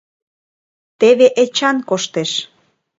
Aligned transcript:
Теве 0.99 1.27
Эчан 1.41 1.77
коштеш. 1.89 2.31